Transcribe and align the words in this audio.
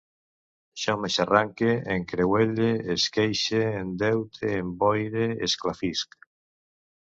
Jo 0.83 0.95
m'eixancarre, 1.01 1.67
encreuelle, 1.97 2.71
esqueixe, 2.95 3.61
endeute, 3.83 4.53
emboire, 4.65 5.29
esclafisc 5.51 6.23